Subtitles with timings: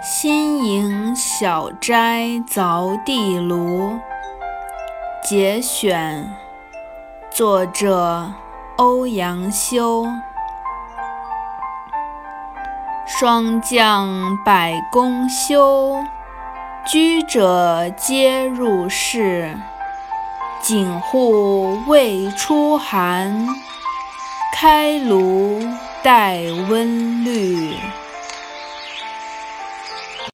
[0.00, 3.98] 新营小斋凿地炉
[5.24, 6.32] 节选，
[7.32, 8.32] 作者
[8.76, 10.06] 欧阳修。
[13.08, 14.08] 霜降
[14.44, 16.04] 百工休，
[16.86, 19.52] 居者皆入室。
[20.62, 23.48] 井户未出寒，
[24.54, 25.60] 开炉
[26.04, 27.74] 待温绿。